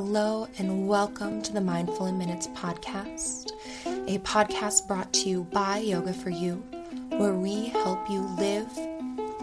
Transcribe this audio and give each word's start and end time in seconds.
Hello, 0.00 0.46
and 0.58 0.86
welcome 0.86 1.42
to 1.42 1.52
the 1.52 1.60
Mindful 1.60 2.06
in 2.06 2.16
Minutes 2.16 2.46
podcast, 2.46 3.50
a 3.84 4.18
podcast 4.20 4.86
brought 4.86 5.12
to 5.14 5.28
you 5.28 5.42
by 5.42 5.78
Yoga 5.78 6.12
for 6.12 6.30
You, 6.30 6.62
where 7.16 7.34
we 7.34 7.66
help 7.66 8.08
you 8.08 8.20
live, 8.38 8.70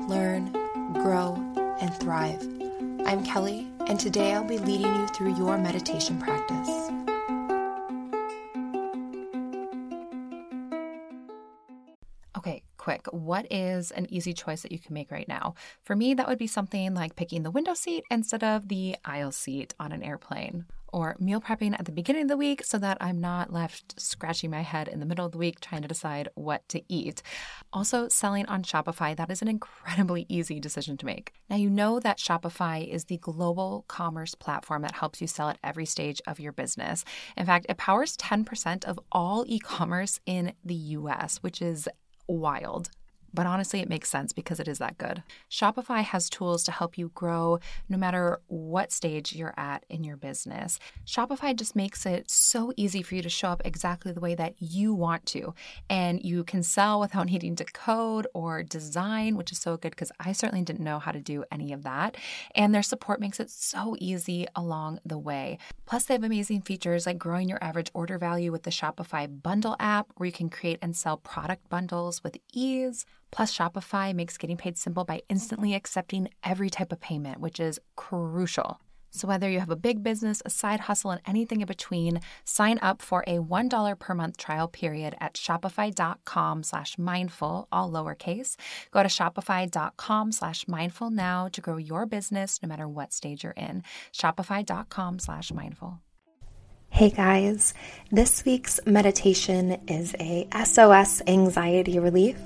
learn, 0.08 0.54
grow, 0.94 1.36
and 1.82 1.94
thrive. 1.96 2.42
I'm 3.06 3.26
Kelly, 3.26 3.68
and 3.88 4.00
today 4.00 4.32
I'll 4.32 4.46
be 4.46 4.58
leading 4.58 4.96
you 4.96 5.08
through 5.08 5.36
your 5.36 5.58
meditation 5.58 6.22
practice. 6.22 6.70
What 13.16 13.52
is 13.52 13.92
an 13.92 14.08
easy 14.10 14.34
choice 14.34 14.62
that 14.62 14.72
you 14.72 14.80
can 14.80 14.94
make 14.94 15.12
right 15.12 15.28
now? 15.28 15.56
For 15.82 15.96
me, 15.96 16.14
that 16.14 16.28
would 16.28 16.38
be 16.38 16.48
something 16.48 16.94
like 16.94 17.16
picking 17.16 17.44
the 17.44 17.52
window 17.52 17.74
seat 17.74 18.04
instead 18.12 18.44
of 18.44 18.68
the 18.68 18.96
aisle 19.06 19.32
seat 19.32 19.74
on 19.80 19.92
an 19.92 20.04
airplane, 20.04 20.66
or 20.92 21.16
meal 21.20 21.42
prepping 21.42 21.74
at 21.78 21.86
the 21.86 21.92
beginning 21.92 22.24
of 22.24 22.28
the 22.30 22.38
week 22.38 22.64
so 22.64 22.78
that 22.78 22.98
I'm 23.02 23.20
not 23.20 23.52
left 23.52 24.00
scratching 24.00 24.50
my 24.50 24.62
head 24.62 24.88
in 24.88 25.00
the 25.00 25.06
middle 25.06 25.26
of 25.26 25.32
the 25.32 25.38
week 25.38 25.60
trying 25.60 25.82
to 25.82 25.88
decide 25.88 26.30
what 26.36 26.68
to 26.70 26.82
eat. 26.88 27.22
Also, 27.74 28.08
selling 28.08 28.46
on 28.48 28.64
Shopify, 28.64 29.16
that 29.16 29.32
is 29.32 29.42
an 29.42 29.48
incredibly 29.48 30.26
easy 30.30 30.60
decision 30.60 30.98
to 30.98 31.06
make. 31.06 31.34
Now, 31.50 31.58
you 31.58 31.70
know 31.70 32.00
that 32.00 32.18
Shopify 32.18 32.88
is 32.88 33.06
the 33.06 33.18
global 33.18 33.86
commerce 33.88 34.36
platform 34.36 34.82
that 34.84 34.96
helps 34.96 35.22
you 35.22 35.28
sell 35.28 35.50
at 35.50 35.60
every 35.64 35.86
stage 35.86 36.22
of 36.28 36.40
your 36.40 36.52
business. 36.52 37.04
In 37.36 37.46
fact, 37.46 37.66
it 37.70 37.78
powers 37.78 38.18
10% 38.18 38.86
of 38.86 39.00
all 39.12 39.46
e 39.48 39.60
commerce 39.60 40.20
in 40.26 40.54
the 40.64 40.76
US, 40.76 41.38
which 41.38 41.62
is 41.62 41.88
wild. 42.28 42.90
But 43.36 43.46
honestly, 43.46 43.82
it 43.82 43.90
makes 43.90 44.10
sense 44.10 44.32
because 44.32 44.62
it 44.62 44.68
is 44.68 44.78
that 44.78 44.98
good. 44.98 45.22
Shopify 45.52 46.02
has 46.04 46.30
tools 46.30 46.64
to 46.64 46.72
help 46.72 46.98
you 46.98 47.12
grow 47.14 47.60
no 47.90 47.98
matter 47.98 48.40
what 48.48 48.94
stage 48.94 49.34
you're 49.34 49.54
at 49.58 49.86
in 49.90 50.06
your 50.06 50.16
business. 50.16 50.80
Shopify 51.06 51.54
just 51.54 51.76
makes 51.76 52.06
it 52.06 52.32
so 52.32 52.72
easy 52.78 53.02
for 53.02 53.16
you 53.16 53.22
to 53.22 53.30
show 53.30 53.50
up 53.50 53.62
exactly 53.66 54.14
the 54.14 54.22
way 54.22 54.36
that 54.36 54.56
you 54.60 54.94
want 54.94 55.26
to. 55.28 55.54
And 55.90 56.24
you 56.24 56.46
can 56.46 56.64
sell 56.64 57.00
without 57.02 57.26
needing 57.32 57.58
to 57.58 57.66
code 57.66 58.26
or 58.34 58.64
design, 58.64 59.36
which 59.36 59.52
is 59.52 59.60
so 59.60 59.76
good 59.76 59.90
because 59.90 60.14
I 60.20 60.32
certainly 60.32 60.64
didn't 60.64 60.84
know 60.84 61.00
how 61.00 61.12
to 61.12 61.20
do 61.20 61.44
any 61.52 61.74
of 61.74 61.84
that. 61.84 62.16
And 62.56 62.74
their 62.74 62.84
support 62.84 63.20
makes 63.20 63.42
it 63.42 63.50
so 63.50 63.98
easy 64.00 64.48
along 64.56 65.00
the 65.06 65.18
way. 65.18 65.58
Plus, 65.86 66.06
they 66.06 66.14
have 66.14 66.24
amazing 66.24 66.62
features 66.62 67.06
like 67.06 67.18
growing 67.18 67.50
your 67.50 67.62
average 67.62 67.92
order 67.94 68.18
value 68.18 68.52
with 68.52 68.64
the 68.64 68.72
Shopify 68.72 69.28
Bundle 69.44 69.76
app, 69.80 70.08
where 70.16 70.28
you 70.28 70.32
can 70.32 70.50
create 70.50 70.80
and 70.82 70.96
sell 70.96 71.18
product 71.18 71.68
bundles 71.70 72.24
with 72.24 72.38
ease. 72.54 73.06
Plus, 73.36 73.54
Shopify 73.54 74.16
makes 74.16 74.38
getting 74.38 74.56
paid 74.56 74.78
simple 74.78 75.04
by 75.04 75.22
instantly 75.28 75.74
accepting 75.74 76.30
every 76.42 76.70
type 76.70 76.94
of 76.94 77.02
payment, 77.02 77.42
which 77.42 77.60
is 77.60 77.82
crucial. 77.98 78.80
So, 79.12 79.28
whether 79.28 79.50
you 79.50 79.60
have 79.60 79.70
a 79.70 79.76
big 79.76 80.02
business, 80.04 80.42
a 80.46 80.50
side 80.50 80.80
hustle, 80.82 81.12
and 81.12 81.20
anything 81.26 81.60
in 81.60 81.68
between, 81.68 82.22
sign 82.46 82.80
up 82.82 83.02
for 83.02 83.26
a 83.28 83.40
$1 83.40 84.00
per 84.00 84.14
month 84.14 84.38
trial 84.38 84.70
period 84.70 85.16
at 85.20 85.34
shopify.com 85.34 86.64
slash 86.64 86.98
mindful, 86.98 87.68
all 87.74 87.92
lowercase. 87.92 88.56
Go 88.92 89.04
to 89.04 89.10
shopify.com 89.10 90.32
slash 90.32 90.66
mindful 90.70 91.10
now 91.10 91.50
to 91.50 91.60
grow 91.60 91.76
your 91.76 92.06
business 92.06 92.62
no 92.64 92.70
matter 92.70 92.88
what 92.88 93.12
stage 93.12 93.44
you're 93.44 93.54
in. 93.54 93.84
Shopify.com 94.14 95.20
slash 95.20 95.52
mindful. 95.52 96.00
Hey 96.96 97.10
guys, 97.10 97.74
this 98.10 98.46
week's 98.46 98.80
meditation 98.86 99.82
is 99.86 100.16
a 100.18 100.48
SOS 100.64 101.22
anxiety 101.28 102.00
relief. 102.00 102.38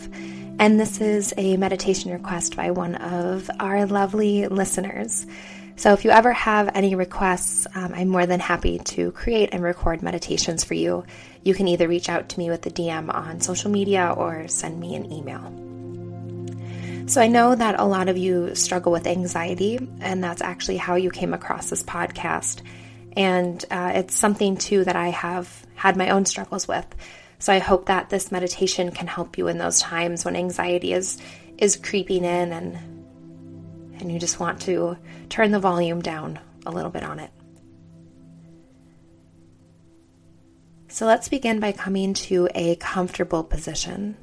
And 0.57 0.79
this 0.79 0.99
is 1.01 1.35
a 1.37 1.55
meditation 1.57 2.11
request 2.11 2.55
by 2.55 2.71
one 2.71 2.95
of 2.95 3.47
our 3.59 3.85
lovely 3.85 4.47
listeners. 4.47 5.27
So, 5.75 5.93
if 5.93 6.03
you 6.03 6.09
ever 6.09 6.33
have 6.33 6.71
any 6.73 6.95
requests, 6.95 7.67
um, 7.75 7.93
I'm 7.93 8.07
more 8.07 8.25
than 8.25 8.39
happy 8.39 8.79
to 8.79 9.11
create 9.11 9.49
and 9.51 9.61
record 9.61 10.01
meditations 10.01 10.63
for 10.63 10.73
you. 10.73 11.05
You 11.43 11.53
can 11.53 11.67
either 11.67 11.87
reach 11.87 12.09
out 12.09 12.29
to 12.29 12.39
me 12.39 12.49
with 12.49 12.65
a 12.65 12.71
DM 12.71 13.13
on 13.13 13.41
social 13.41 13.69
media 13.69 14.15
or 14.17 14.47
send 14.47 14.79
me 14.79 14.95
an 14.95 15.13
email. 15.13 17.05
So, 17.07 17.21
I 17.21 17.27
know 17.27 17.53
that 17.53 17.79
a 17.79 17.85
lot 17.85 18.09
of 18.09 18.17
you 18.17 18.55
struggle 18.55 18.91
with 18.91 19.05
anxiety, 19.05 19.77
and 20.01 20.23
that's 20.23 20.41
actually 20.41 20.77
how 20.77 20.95
you 20.95 21.11
came 21.11 21.35
across 21.35 21.69
this 21.69 21.83
podcast. 21.83 22.63
And 23.19 23.63
uh, 23.69 23.91
it's 23.95 24.17
something 24.17 24.55
too 24.55 24.85
that 24.85 24.95
I 24.95 25.09
have 25.09 25.65
had 25.75 25.97
my 25.97 26.11
own 26.11 26.25
struggles 26.25 26.69
with. 26.69 26.85
So 27.37 27.51
I 27.51 27.59
hope 27.59 27.87
that 27.87 28.09
this 28.09 28.31
meditation 28.31 28.91
can 28.91 29.07
help 29.07 29.37
you 29.37 29.49
in 29.49 29.57
those 29.57 29.81
times 29.81 30.23
when 30.23 30.37
anxiety 30.37 30.93
is 30.93 31.17
is 31.57 31.75
creeping 31.75 32.23
in 32.23 32.53
and 32.53 32.77
and 33.99 34.09
you 34.09 34.19
just 34.19 34.39
want 34.39 34.61
to 34.61 34.95
turn 35.27 35.51
the 35.51 35.59
volume 35.59 36.01
down 36.01 36.39
a 36.65 36.71
little 36.71 36.89
bit 36.89 37.03
on 37.03 37.19
it. 37.19 37.31
So 40.87 41.05
let's 41.05 41.27
begin 41.27 41.59
by 41.59 41.73
coming 41.73 42.13
to 42.13 42.47
a 42.55 42.77
comfortable 42.77 43.43
position. 43.43 44.15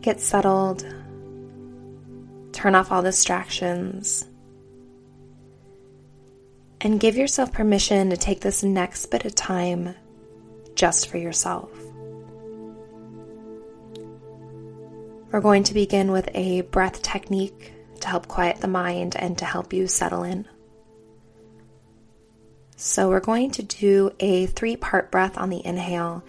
Get 0.00 0.22
settled. 0.22 0.86
Turn 2.52 2.74
off 2.74 2.90
all 2.90 3.02
distractions. 3.02 4.26
And 6.80 7.00
give 7.00 7.16
yourself 7.16 7.52
permission 7.52 8.10
to 8.10 8.16
take 8.16 8.40
this 8.40 8.62
next 8.62 9.06
bit 9.06 9.24
of 9.24 9.34
time 9.34 9.94
just 10.74 11.08
for 11.08 11.16
yourself. 11.16 11.70
We're 15.32 15.40
going 15.40 15.64
to 15.64 15.74
begin 15.74 16.12
with 16.12 16.28
a 16.34 16.62
breath 16.62 17.02
technique 17.02 17.72
to 18.00 18.08
help 18.08 18.28
quiet 18.28 18.58
the 18.58 18.68
mind 18.68 19.16
and 19.16 19.36
to 19.38 19.44
help 19.44 19.72
you 19.72 19.86
settle 19.86 20.22
in. 20.22 20.46
So, 22.76 23.08
we're 23.08 23.20
going 23.20 23.50
to 23.52 23.62
do 23.62 24.12
a 24.20 24.46
three 24.46 24.76
part 24.76 25.10
breath 25.10 25.38
on 25.38 25.48
the 25.48 25.64
inhale 25.64 26.22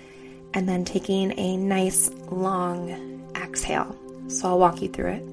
and 0.53 0.67
then 0.67 0.85
taking 0.85 1.37
a 1.37 1.57
nice 1.57 2.09
long 2.31 3.29
exhale. 3.35 3.95
So, 4.27 4.47
I'll 4.47 4.59
walk 4.59 4.81
you 4.81 4.87
through 4.87 5.11
it. 5.11 5.27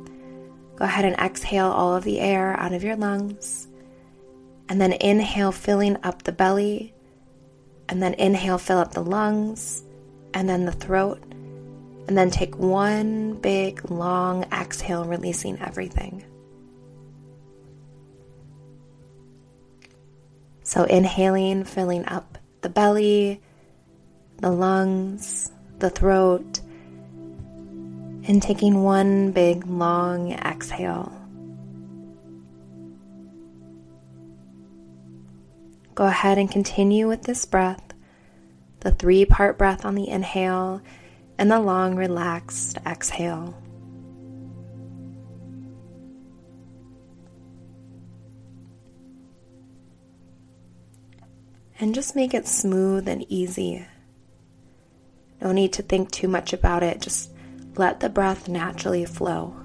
Go 0.76 0.84
ahead 0.84 1.04
and 1.04 1.16
exhale 1.16 1.70
all 1.70 1.94
of 1.94 2.04
the 2.04 2.18
air 2.18 2.58
out 2.58 2.72
of 2.72 2.82
your 2.82 2.96
lungs. 2.96 3.68
And 4.68 4.80
then 4.80 4.92
inhale, 4.92 5.52
filling 5.52 5.96
up 6.02 6.22
the 6.22 6.32
belly 6.32 6.94
and 7.88 8.02
then 8.02 8.14
inhale, 8.14 8.58
fill 8.58 8.78
up 8.78 8.92
the 8.92 9.02
lungs 9.02 9.84
and 10.32 10.48
then 10.48 10.64
the 10.64 10.72
throat. 10.72 11.22
And 12.06 12.18
then 12.18 12.30
take 12.30 12.58
one 12.58 13.34
big 13.34 13.90
long 13.90 14.44
exhale, 14.52 15.04
releasing 15.04 15.58
everything. 15.60 16.24
So, 20.62 20.84
inhaling, 20.84 21.64
filling 21.64 22.06
up 22.06 22.36
the 22.60 22.68
belly, 22.68 23.40
the 24.38 24.50
lungs, 24.50 25.50
the 25.78 25.88
throat, 25.88 26.60
and 28.26 28.42
taking 28.42 28.82
one 28.82 29.32
big 29.32 29.66
long 29.66 30.32
exhale. 30.32 31.13
Go 35.94 36.06
ahead 36.06 36.38
and 36.38 36.50
continue 36.50 37.06
with 37.08 37.22
this 37.22 37.44
breath 37.44 37.94
the 38.84 38.90
three 38.90 39.24
part 39.24 39.56
breath 39.56 39.84
on 39.84 39.94
the 39.94 40.08
inhale 40.08 40.80
and 41.38 41.50
the 41.50 41.58
long, 41.58 41.96
relaxed 41.96 42.78
exhale. 42.86 43.60
And 51.80 51.94
just 51.94 52.14
make 52.14 52.34
it 52.34 52.46
smooth 52.46 53.08
and 53.08 53.24
easy. 53.28 53.84
No 55.40 55.50
need 55.50 55.72
to 55.72 55.82
think 55.82 56.10
too 56.12 56.28
much 56.28 56.52
about 56.52 56.82
it, 56.82 57.00
just 57.00 57.30
let 57.76 58.00
the 58.00 58.08
breath 58.08 58.48
naturally 58.48 59.04
flow. 59.06 59.63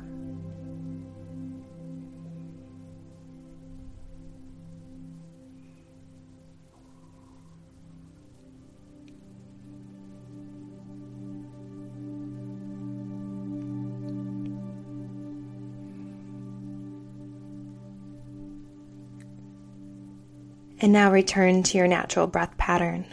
And 20.81 20.93
now 20.93 21.11
return 21.11 21.63
to 21.63 21.77
your 21.77 21.87
natural 21.87 22.25
breath 22.25 22.57
pattern. 22.57 23.05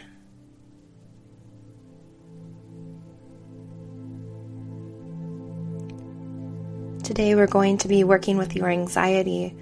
Today 7.03 7.35
we're 7.35 7.47
going 7.47 7.77
to 7.79 7.87
be 7.87 8.03
working 8.03 8.37
with 8.37 8.55
your 8.55 8.69
anxiety. 8.69 9.55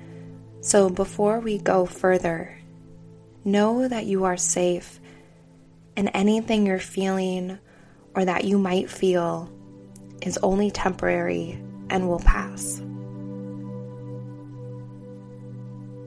So 0.62 0.90
before 0.90 1.40
we 1.40 1.58
go 1.58 1.86
further, 1.86 2.58
know 3.44 3.88
that 3.88 4.06
you 4.06 4.24
are 4.26 4.38
safe 4.38 5.00
and 5.96 6.10
anything 6.14 6.66
you're 6.66 6.80
feeling 6.80 7.60
or 8.16 8.26
that 8.26 8.46
you 8.46 8.58
might 8.58 8.90
feel 8.90 9.52
is 10.22 10.40
only 10.42 10.72
temporary 10.72 11.62
and 11.90 12.08
will 12.08 12.20
pass. 12.20 12.82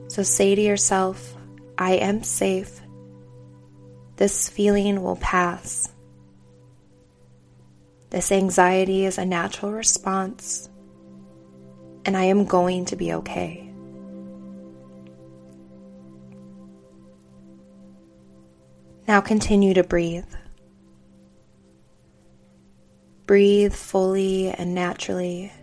So 0.09 0.23
say 0.23 0.55
to 0.55 0.61
yourself, 0.61 1.37
I 1.81 1.93
am 1.93 2.23
safe. 2.23 2.81
This 4.17 4.49
feeling 4.49 5.01
will 5.01 5.15
pass. 5.15 5.89
This 8.09 8.33
anxiety 8.33 9.05
is 9.05 9.17
a 9.17 9.25
natural 9.25 9.71
response, 9.71 10.69
and 12.03 12.17
I 12.17 12.25
am 12.25 12.43
going 12.43 12.83
to 12.85 12.97
be 12.97 13.13
okay. 13.13 13.71
Now 19.07 19.21
continue 19.21 19.73
to 19.75 19.83
breathe. 19.85 20.27
Breathe 23.25 23.73
fully 23.73 24.49
and 24.49 24.75
naturally. 24.75 25.53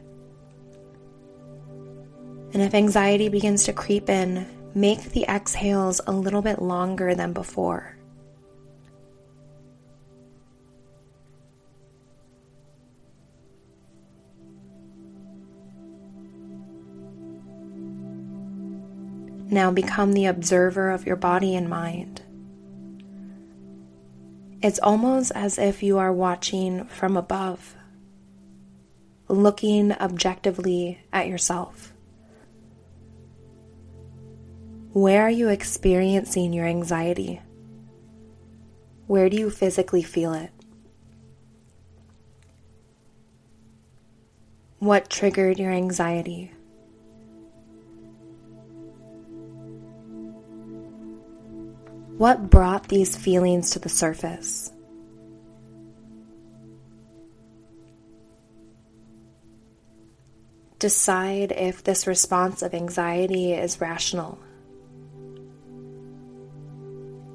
And 2.54 2.62
if 2.62 2.74
anxiety 2.74 3.28
begins 3.28 3.64
to 3.64 3.74
creep 3.74 4.08
in, 4.08 4.55
make 4.76 5.12
the 5.12 5.24
exhales 5.24 6.02
a 6.06 6.12
little 6.12 6.42
bit 6.42 6.60
longer 6.60 7.14
than 7.14 7.32
before. 7.32 7.96
Now 19.48 19.70
become 19.70 20.12
the 20.12 20.26
observer 20.26 20.90
of 20.90 21.06
your 21.06 21.16
body 21.16 21.56
and 21.56 21.70
mind. 21.70 22.20
It's 24.60 24.78
almost 24.80 25.32
as 25.34 25.56
if 25.56 25.82
you 25.82 25.96
are 25.96 26.12
watching 26.12 26.84
from 26.84 27.16
above, 27.16 27.74
looking 29.28 29.92
objectively 29.92 31.00
at 31.14 31.28
yourself. 31.28 31.94
Where 34.96 35.24
are 35.24 35.30
you 35.30 35.50
experiencing 35.50 36.54
your 36.54 36.64
anxiety? 36.64 37.42
Where 39.06 39.28
do 39.28 39.36
you 39.36 39.50
physically 39.50 40.02
feel 40.02 40.32
it? 40.32 40.50
What 44.78 45.10
triggered 45.10 45.58
your 45.58 45.70
anxiety? 45.70 46.50
What 52.16 52.48
brought 52.48 52.88
these 52.88 53.14
feelings 53.18 53.72
to 53.72 53.78
the 53.78 53.90
surface? 53.90 54.72
Decide 60.78 61.52
if 61.52 61.84
this 61.84 62.06
response 62.06 62.62
of 62.62 62.72
anxiety 62.72 63.52
is 63.52 63.78
rational. 63.78 64.38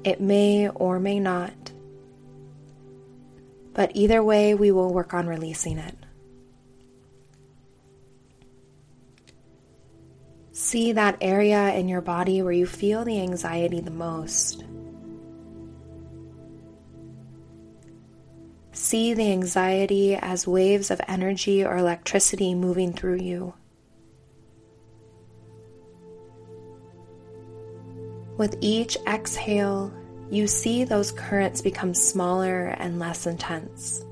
It 0.04 0.20
may 0.20 0.68
or 0.68 0.98
may 0.98 1.20
not, 1.20 1.72
but 3.72 3.92
either 3.94 4.22
way, 4.22 4.54
we 4.54 4.70
will 4.70 4.92
work 4.92 5.14
on 5.14 5.26
releasing 5.26 5.78
it. 5.78 5.96
See 10.52 10.92
that 10.92 11.18
area 11.20 11.72
in 11.74 11.88
your 11.88 12.00
body 12.00 12.42
where 12.42 12.52
you 12.52 12.66
feel 12.66 13.04
the 13.04 13.20
anxiety 13.20 13.80
the 13.80 13.90
most. 13.90 14.64
See 18.72 19.14
the 19.14 19.30
anxiety 19.30 20.14
as 20.16 20.46
waves 20.46 20.90
of 20.90 21.00
energy 21.06 21.64
or 21.64 21.76
electricity 21.76 22.54
moving 22.54 22.92
through 22.92 23.20
you. 23.20 23.54
With 28.42 28.58
each 28.60 28.96
exhale, 29.06 29.94
you 30.28 30.48
see 30.48 30.82
those 30.82 31.12
currents 31.12 31.62
become 31.62 31.94
smaller 31.94 32.74
and 32.76 32.98
less 32.98 33.24
intense. 33.24 34.04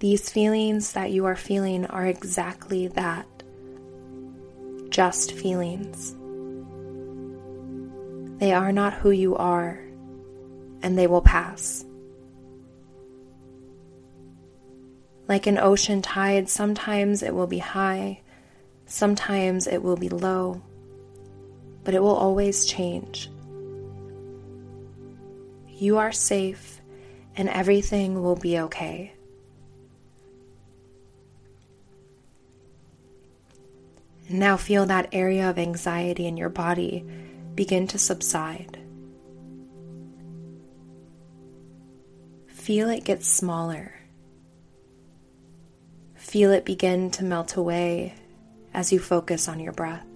These 0.00 0.30
feelings 0.30 0.94
that 0.94 1.12
you 1.12 1.26
are 1.26 1.36
feeling 1.36 1.86
are 1.86 2.08
exactly 2.08 2.88
that 2.88 3.28
just 4.88 5.30
feelings. 5.30 6.16
They 8.40 8.52
are 8.52 8.72
not 8.72 8.94
who 8.94 9.12
you 9.12 9.36
are, 9.36 9.78
and 10.82 10.98
they 10.98 11.06
will 11.06 11.22
pass. 11.22 11.84
Like 15.32 15.46
an 15.46 15.56
ocean 15.56 16.02
tide, 16.02 16.50
sometimes 16.50 17.22
it 17.22 17.34
will 17.34 17.46
be 17.46 17.56
high, 17.56 18.20
sometimes 18.84 19.66
it 19.66 19.82
will 19.82 19.96
be 19.96 20.10
low, 20.10 20.60
but 21.84 21.94
it 21.94 22.02
will 22.02 22.14
always 22.14 22.66
change. 22.66 23.30
You 25.68 25.96
are 25.96 26.12
safe, 26.12 26.82
and 27.34 27.48
everything 27.48 28.22
will 28.22 28.36
be 28.36 28.58
okay. 28.58 29.14
Now 34.28 34.58
feel 34.58 34.84
that 34.84 35.08
area 35.12 35.48
of 35.48 35.58
anxiety 35.58 36.26
in 36.26 36.36
your 36.36 36.50
body 36.50 37.06
begin 37.54 37.86
to 37.86 37.98
subside. 37.98 38.78
Feel 42.48 42.90
it 42.90 43.04
get 43.04 43.24
smaller. 43.24 44.01
Feel 46.32 46.52
it 46.52 46.64
begin 46.64 47.10
to 47.10 47.24
melt 47.24 47.56
away 47.56 48.14
as 48.72 48.90
you 48.90 48.98
focus 48.98 49.48
on 49.48 49.60
your 49.60 49.74
breath. 49.74 50.11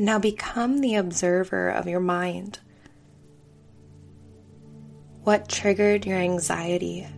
Now 0.00 0.20
become 0.20 0.80
the 0.80 0.94
observer 0.94 1.70
of 1.70 1.88
your 1.88 1.98
mind. 1.98 2.60
What 5.24 5.48
triggered 5.48 6.06
your 6.06 6.18
anxiety? 6.18 7.08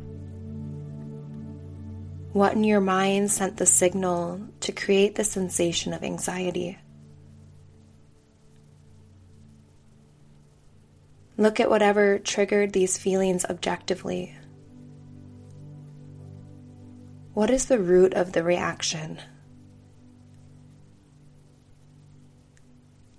What 2.32 2.54
in 2.54 2.64
your 2.64 2.80
mind 2.80 3.30
sent 3.30 3.58
the 3.58 3.66
signal 3.66 4.40
to 4.60 4.72
create 4.72 5.16
the 5.16 5.24
sensation 5.24 5.92
of 5.92 6.02
anxiety? 6.02 6.78
Look 11.36 11.60
at 11.60 11.68
whatever 11.68 12.18
triggered 12.18 12.72
these 12.72 12.96
feelings 12.96 13.44
objectively. 13.44 14.34
What 17.34 17.50
is 17.50 17.66
the 17.66 17.78
root 17.78 18.14
of 18.14 18.32
the 18.32 18.42
reaction? 18.42 19.18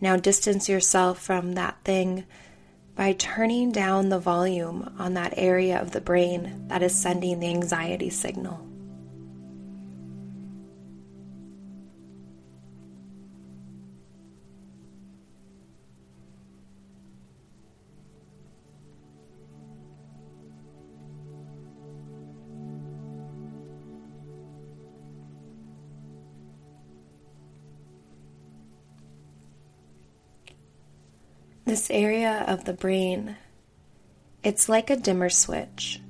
Now 0.01 0.17
distance 0.17 0.67
yourself 0.67 1.21
from 1.21 1.53
that 1.53 1.77
thing 1.83 2.25
by 2.95 3.13
turning 3.13 3.71
down 3.71 4.09
the 4.09 4.19
volume 4.19 4.95
on 4.99 5.13
that 5.13 5.35
area 5.37 5.79
of 5.79 5.91
the 5.91 6.01
brain 6.01 6.65
that 6.67 6.81
is 6.83 6.93
sending 6.93 7.39
the 7.39 7.49
anxiety 7.49 8.09
signal. 8.09 8.70
This 31.71 31.89
area 31.89 32.43
of 32.49 32.65
the 32.65 32.73
brain, 32.73 33.37
it's 34.43 34.67
like 34.67 34.89
a 34.89 34.97
dimmer 34.97 35.29
switch, 35.29 36.01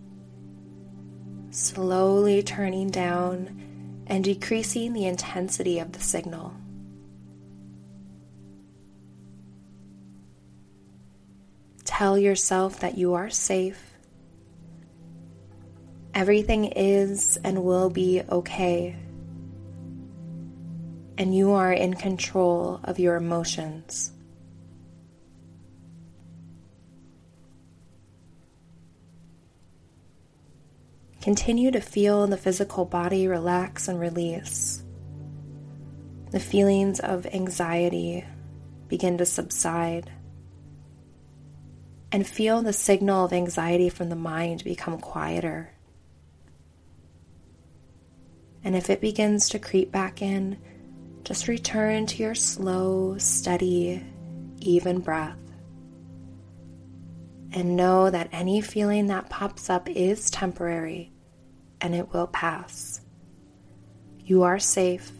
slowly 1.52 2.42
turning 2.42 2.90
down 2.90 4.04
and 4.08 4.24
decreasing 4.24 4.94
the 4.94 5.06
intensity 5.06 5.78
of 5.78 5.92
the 5.92 6.00
signal. 6.00 6.56
tell 11.84 12.18
yourself 12.18 12.80
that 12.80 12.98
you 12.98 13.14
are 13.14 13.30
safe. 13.30 13.94
Everything 16.16 16.66
is 16.66 17.38
and 17.44 17.64
will 17.64 17.92
be 17.92 18.24
okay. 18.28 18.96
And 21.20 21.36
you 21.36 21.52
are 21.52 21.72
in 21.72 21.94
control 21.94 22.80
of 22.84 22.98
your 22.98 23.16
emotions. 23.16 24.14
Continue 31.22 31.70
to 31.70 31.82
feel 31.82 32.26
the 32.26 32.36
physical 32.36 32.84
body 32.84 33.28
relax 33.28 33.88
and 33.88 34.00
release. 34.00 34.84
The 36.32 36.40
feelings 36.40 37.00
of 37.00 37.28
anxiety 37.28 38.26
begin 38.88 39.20
to 39.20 39.26
subside. 39.26 40.12
And 42.12 42.26
feel 42.26 42.64
the 42.64 42.74
signal 42.74 43.26
of 43.26 43.34
anxiety 43.34 43.90
from 43.90 44.10
the 44.10 44.16
mind 44.16 44.64
become 44.64 45.00
quieter. 45.00 45.72
And 48.64 48.76
if 48.76 48.90
it 48.90 49.00
begins 49.00 49.50
to 49.50 49.60
creep 49.60 49.92
back 49.92 50.24
in, 50.24 50.58
just 51.24 51.48
return 51.48 52.08
to 52.08 52.24
your 52.24 52.36
slow, 52.36 53.18
steady, 53.20 54.04
even 54.60 55.00
breath. 55.00 55.41
And 57.54 57.76
know 57.76 58.10
that 58.10 58.30
any 58.32 58.62
feeling 58.62 59.08
that 59.08 59.30
pops 59.30 59.70
up 59.70 59.90
is 59.90 60.32
temporary 60.32 61.12
and 61.82 61.94
it 61.94 62.14
will 62.14 62.28
pass. 62.28 63.02
You 64.20 64.44
are 64.44 64.60
safe 64.60 65.12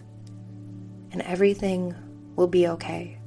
and 1.12 1.22
everything 1.22 1.96
will 2.36 2.48
be 2.48 2.68
okay. 2.68 3.21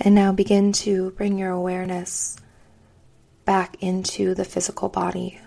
And 0.00 0.14
now 0.14 0.32
begin 0.32 0.72
to 0.72 1.10
bring 1.12 1.38
your 1.38 1.50
awareness 1.50 2.36
back 3.44 3.76
into 3.82 4.34
the 4.34 4.44
physical 4.44 4.88
body. 4.88 5.40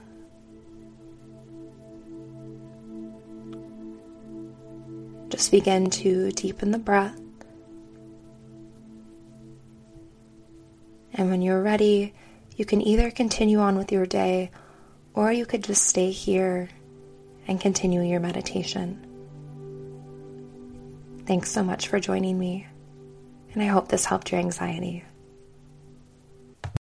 Just 5.30 5.52
begin 5.52 5.90
to 5.92 6.32
deepen 6.32 6.72
the 6.72 6.80
breath. 6.80 7.20
And 11.14 11.30
when 11.30 11.42
you're 11.42 11.62
ready, 11.62 12.14
you 12.56 12.66
can 12.66 12.82
either 12.82 13.12
continue 13.12 13.60
on 13.60 13.78
with 13.78 13.92
your 13.92 14.06
day 14.06 14.52
or 15.14 15.32
you 15.32 15.46
could 15.46 15.64
just 15.64 15.86
stay 15.86 16.12
here 16.12 16.70
and 17.48 17.60
continue 17.60 18.02
your 18.02 18.20
meditation. 18.20 19.06
Thanks 21.26 21.52
so 21.52 21.64
much 21.64 21.88
for 21.88 22.00
joining 22.00 22.40
me, 22.40 22.68
and 23.54 23.64
I 23.64 23.68
hope 23.68 23.88
this 23.88 24.06
helped 24.06 24.32
your 24.32 24.40
anxiety. 24.40 25.04